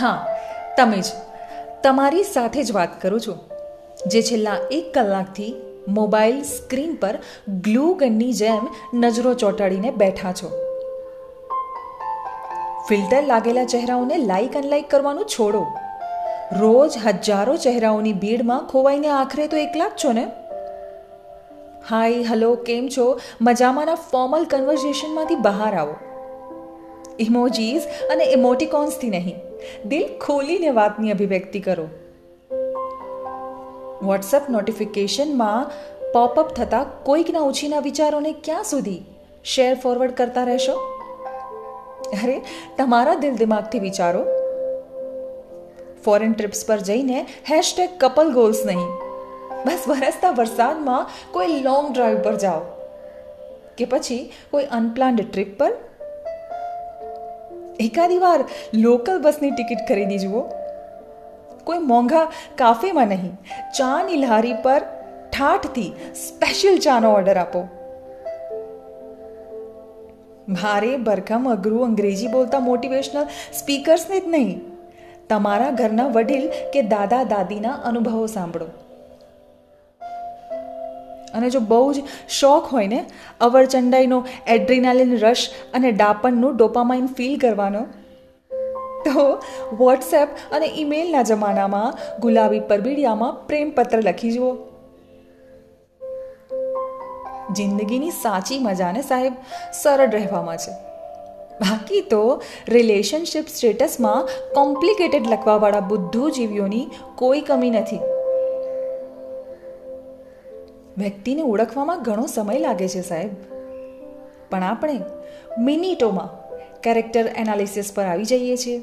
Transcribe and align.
હા, 0.00 0.26
તમે 0.76 1.00
જ. 1.00 1.04
તમારી 1.82 2.22
સાથે 2.22 2.62
જ 2.62 2.72
વાત 2.72 3.02
કરું 3.02 3.20
છું. 3.20 3.38
જે 4.06 4.22
છેલ્લા 4.22 4.56
એક 4.70 4.94
કલાકથી 4.94 5.54
મોબાઈલ 5.88 6.42
સ્ક્રીન 6.42 6.94
પર 6.94 7.18
ગ્લુ 7.48 7.94
ગનની 7.94 8.32
જેમ 8.32 8.68
નજરો 8.94 9.34
ચોંટાડીને 9.34 9.90
બેઠા 9.90 10.32
છો. 10.32 10.50
ફિલ્ટર 12.88 13.26
લાગેલા 13.26 13.64
ચહેરાઓને 13.64 14.16
લાઈક 14.16 14.56
અનલાઈક 14.56 14.90
કરવાનું 14.90 15.24
છોડો. 15.24 15.66
રોજ 16.52 16.98
હજારો 17.06 17.56
ચહેરાઓની 17.56 18.12
ભીડમાં 18.12 18.66
ખોવાઈને 18.66 19.08
આખરે 19.08 19.46
તો 19.46 19.56
એકલા 19.56 19.88
જ 19.88 19.90
છો 20.04 20.12
ને? 20.12 20.28
હાય 21.90 22.22
હલો 22.22 22.54
કેમ 22.54 22.88
છો? 22.88 23.20
મજામાંના 23.40 23.94
ફોર્મલ 23.94 24.44
કન્વર્ઝેશનમાંથી 24.44 25.34
બહાર 25.36 25.74
આવો. 25.74 25.94
ઇમોજીસ 27.18 27.82
અને 28.10 28.24
ઇમોટિકોન્સથી 28.24 29.10
નહીં. 29.10 29.34
દિલ 29.84 30.18
ખોલીને 30.18 30.70
વાતની 30.70 31.10
અભિવ્યક્તિ 31.10 31.60
કરો. 31.60 31.88
વોટ્સઅપ 34.02 34.50
નોટિફિકેશનમાં 34.50 35.70
પોપઅપ 36.12 36.48
થતા 36.48 36.86
કોઈકના 37.02 37.40
ઓછીના 37.40 37.78
વિચારોને 37.78 38.34
ક્યાં 38.44 38.64
સુધી 38.64 39.02
શેર 39.44 39.74
ફોરવર્ડ 39.74 40.10
કરતા 40.10 40.44
રહેશો? 40.44 40.72
અરે, 42.24 42.40
તમારા 42.78 43.14
દિલ 43.14 43.36
દિમાગથી 43.36 43.78
વિચારો. 43.78 44.24
ફોરેન 46.04 46.32
ટ્રીપ્સ 46.32 46.66
પર 46.66 46.76
જઈને 46.76 47.26
હેશટેગ 47.50 47.88
કપલ 47.98 48.32
ગોલ્સ 48.32 48.66
નહીં. 48.66 48.86
બસ 49.66 49.78
વરસતા 49.88 50.30
વરસાદમાં 50.30 51.06
કોઈ 51.32 51.46
લોંગ 51.46 51.92
ડ્રાઈવ 51.92 52.22
પર 52.22 52.36
જાઓ. 52.36 52.60
કે 53.78 53.84
પછી 53.84 54.32
કોઈ 54.50 54.64
અનપ્લાન્ડ 54.64 55.32
ટ્રીપ 55.32 55.58
પર 55.58 55.72
એકાદી 57.80 58.18
વાર 58.18 58.44
લોકલ 58.74 59.22
બસની 59.22 59.50
ટિકિટ 59.50 59.78
ખરીદી 59.88 60.18
જુઓ. 60.18 60.42
કોઈ 61.64 61.78
મોંઘા 61.78 62.32
કાફેમાં 62.54 63.06
નહીં 63.06 63.32
ચાની 63.78 64.16
લારી 64.16 64.52
પર 64.52 64.78
ઠાઠથી 65.32 65.92
સ્પેશિયલ 66.14 66.78
ચાનો 66.78 67.14
ઓર્ડર 67.14 67.36
આપો. 67.36 67.68
ભારે 70.48 70.96
ભરખમ 70.96 71.52
અઘરું 71.52 71.84
અંગ્રેજી 71.84 72.26
બોલતા 72.26 72.58
મોટિવેશનલ 72.58 73.24
સ્પીકર્સને 73.52 74.20
જ 74.20 74.22
નહીં. 74.26 74.60
તમારા 75.28 75.70
ઘરના 75.70 76.06
વડીલ 76.06 76.50
કે 76.72 76.82
દાદા 76.82 77.24
દાદીના 77.24 77.72
અનુભવો 77.72 78.26
સાંભળો. 78.26 78.66
અને 81.34 81.50
જો 81.50 81.60
બહુ 81.60 81.92
જ 81.92 82.04
શોખ 82.28 82.70
હોય 82.72 82.86
ને 82.86 83.00
અવરચંડાઈનો 83.40 84.24
એડ્રિનાલિન 84.46 85.18
રશ 85.18 85.48
અને 85.74 85.90
ડાપણનું 85.92 86.56
ડોપામાઇન 86.56 87.06
ફીલ 87.06 87.38
કરવાનો, 87.38 87.84
તો 89.04 89.22
વોટ્સએપ 89.72 90.28
અને 90.52 90.66
ઈમેલના 90.66 91.22
જમાનામાં 91.22 91.98
ગુલાબી 92.20 92.60
પરબીડિયામાં 92.60 93.40
પ્રેમપત્ર 93.46 94.04
લખી 94.04 94.32
જુઓ. 94.32 94.52
જિંદગીની 97.52 98.10
સાચી 98.10 98.58
મજાને 98.58 99.02
સાહેબ, 99.02 99.34
સરળ 99.82 100.10
રહેવામાં 100.10 100.56
છે. 100.56 100.78
બાકી 101.60 102.00
તો 102.00 102.22
રિલેશનશિપ 102.68 103.46
સ્ટેટસમાં 103.48 104.28
કોમ્પ્લિકેટેડ 104.54 105.30
લખવાવાળા 105.30 105.80
બુદ્ધુજીવીઓની 105.80 106.86
કોઈ 107.14 107.40
કમી 107.40 107.70
નથી. 107.70 108.02
વ્યક્તિને 110.98 111.42
ઓળખવામાં 111.42 112.02
ઘણો 112.02 112.26
સમય 112.26 112.58
લાગે 112.58 112.88
છે, 112.88 113.02
સાહેબ. 113.02 113.30
પણ 114.50 114.62
આપણે 114.62 115.00
મિનિટોમાં 115.58 116.42
કેરેક્ટર 116.80 117.26
એનાલિસિસ 117.26 117.92
પર 117.94 118.04
આવી 118.04 118.24
જઈએ 118.24 118.56
છીએ. 118.56 118.82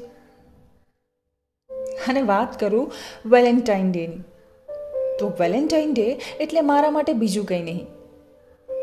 અને 2.08 2.22
વાત 2.22 2.60
કરું 2.60 2.92
વેલેન્ટાઇન 3.26 3.92
ડેની 3.92 4.16
તો 5.18 5.32
વેલેન્ટાઇન 5.40 5.94
ડે 5.94 6.20
એટલે 6.40 6.60
મારા 6.60 6.90
માટે 6.90 7.12
બીજું 7.12 7.46
કંઈ 7.46 7.62
નહીં. 7.62 7.86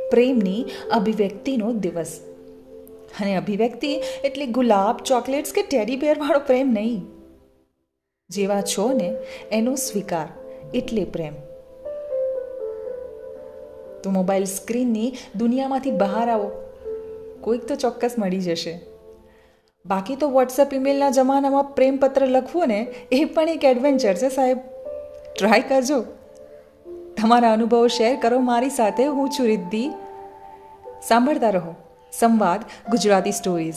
પ્રેમની 0.10 0.66
અભિવ્યક્તિનો 0.92 1.72
દિવસ. 1.72 2.20
અને 3.22 3.36
અભિવ્યક્તિ 3.36 4.02
એટલે 4.24 4.46
ગુલાબ, 4.46 4.98
ચોકલેટ્સ 4.98 5.54
કે 5.54 5.64
ટેડી 5.64 5.96
બેરવાળો 5.96 6.40
પ્રેમ 6.40 6.68
નહીં. 6.68 7.06
જેવા 8.30 8.62
છો 8.62 8.94
ને 8.94 9.14
એનો 9.52 9.76
સ્વીકાર 9.76 10.28
એટલે 10.74 11.06
પ્રેમ. 11.06 11.34
તો 14.04 14.10
મોબાઈલ 14.10 14.44
સ્ક્રીનની 14.44 15.14
દુનિયામાંથી 15.36 15.92
બહાર 15.92 16.30
આવો. 16.30 16.52
કોઈક 17.42 17.66
તો 17.66 17.76
ચોક્કસ 17.76 18.16
મળી 18.18 18.40
જશે. 18.40 18.80
બાકી 19.86 20.16
તો 20.16 20.30
વોટ્સઅપ 20.30 20.74
ઈમેલના 20.74 21.10
જમાનામાં 21.10 21.64
પ્રેમપત્ર 21.64 22.28
લખવું 22.28 22.68
ને 22.68 22.88
એ 23.12 23.26
પણ 23.26 23.50
એક 23.50 23.66
એડવેન્ચર 23.66 24.14
છે 24.14 24.30
સાહેબ. 24.30 24.58
ટ્રાય 25.40 25.62
કરજો. 25.62 26.06
તમારા 27.22 27.54
અનુભવો 27.54 27.88
શેર 27.88 28.20
કરો. 28.20 28.40
મારી 28.40 28.70
સાથે 28.70 29.06
હું 29.06 29.30
છું 29.30 29.46
રિદ્ધિ. 29.46 29.90
સાંભળતા 31.08 31.50
રહો. 31.50 31.76
સંવાદ, 32.12 32.62
ગુજરાતી 32.90 33.32
સ્ટોરીઝ 33.32 33.76